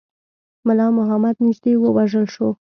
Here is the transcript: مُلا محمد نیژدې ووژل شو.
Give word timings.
مُلا 0.67 0.87
محمد 0.97 1.35
نیژدې 1.45 1.73
ووژل 1.77 2.25
شو. 2.33 2.47